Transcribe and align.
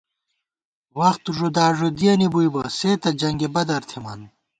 وخت 0.99 1.23
ݫُداݫُدِیَنی 1.37 2.27
بُوئی 2.33 2.49
بہ، 2.53 2.61
سے 2.77 2.91
تہ 3.01 3.09
جنگِ 3.19 3.41
بدَر 3.53 3.81
تھِمان 3.89 4.21